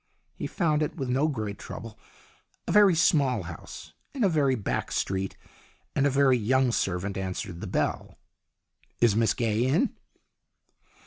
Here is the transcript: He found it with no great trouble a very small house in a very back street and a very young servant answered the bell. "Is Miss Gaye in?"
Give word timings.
He 0.33 0.47
found 0.47 0.81
it 0.81 0.95
with 0.95 1.09
no 1.09 1.27
great 1.27 1.59
trouble 1.59 1.99
a 2.67 2.71
very 2.71 2.95
small 2.95 3.43
house 3.43 3.93
in 4.15 4.23
a 4.23 4.29
very 4.29 4.55
back 4.55 4.91
street 4.91 5.37
and 5.95 6.07
a 6.07 6.09
very 6.09 6.39
young 6.39 6.71
servant 6.71 7.17
answered 7.17 7.61
the 7.61 7.67
bell. 7.67 8.17
"Is 8.99 9.15
Miss 9.15 9.35
Gaye 9.35 9.63
in?" 9.63 9.93